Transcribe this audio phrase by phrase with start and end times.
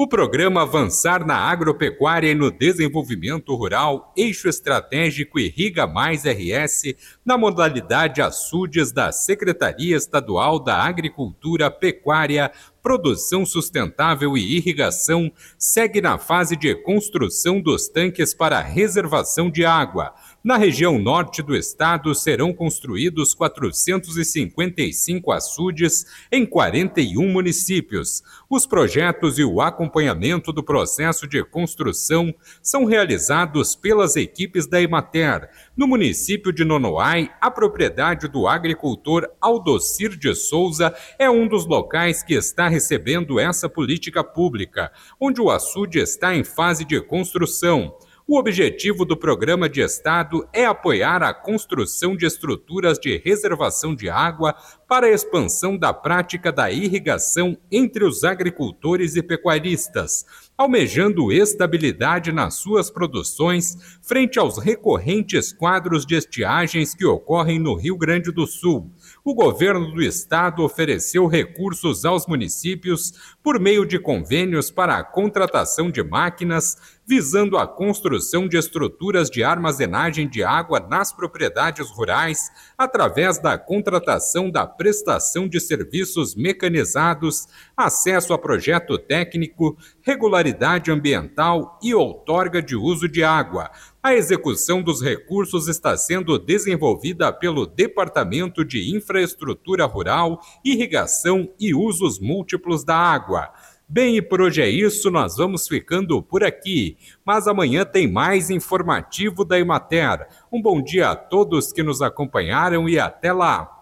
[0.00, 6.94] O programa Avançar na Agropecuária e no Desenvolvimento Rural, Eixo Estratégico Irriga Mais RS,
[7.26, 16.16] na modalidade Açudes da Secretaria Estadual da Agricultura, Pecuária, Produção Sustentável e Irrigação, segue na
[16.16, 22.52] fase de construção dos tanques para reservação de água na região norte do estado serão
[22.52, 28.22] construídos 455 açudes em 41 municípios.
[28.48, 35.50] Os projetos e o acompanhamento do processo de construção são realizados pelas equipes da Emater.
[35.76, 42.22] No município de Nonoai, a propriedade do agricultor Aldocir de Souza é um dos locais
[42.22, 47.92] que está recebendo essa política pública, onde o açude está em fase de construção.
[48.30, 54.10] O objetivo do programa de Estado é apoiar a construção de estruturas de reservação de
[54.10, 54.54] água
[54.88, 60.24] para a expansão da prática da irrigação entre os agricultores e pecuaristas,
[60.56, 67.98] almejando estabilidade nas suas produções frente aos recorrentes quadros de estiagens que ocorrem no Rio
[67.98, 68.90] Grande do Sul.
[69.22, 75.90] O governo do estado ofereceu recursos aos municípios por meio de convênios para a contratação
[75.90, 83.38] de máquinas visando a construção de estruturas de armazenagem de água nas propriedades rurais através
[83.38, 92.62] da contratação da prestação de serviços mecanizados, acesso a projeto técnico, regularidade ambiental e outorga
[92.62, 93.70] de uso de água.
[94.00, 102.20] A execução dos recursos está sendo desenvolvida pelo Departamento de Infraestrutura Rural, Irrigação e Usos
[102.20, 103.52] Múltiplos da Água.
[103.90, 106.98] Bem, e por hoje é isso, nós vamos ficando por aqui.
[107.24, 110.28] Mas amanhã tem mais informativo da Emater.
[110.52, 113.77] Um bom dia a todos que nos acompanharam e até lá!